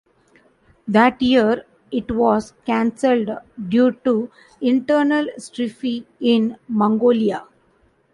[0.87, 3.29] That year, it was cancelled
[3.69, 5.83] due to internal strife
[6.19, 7.43] in Mongolia.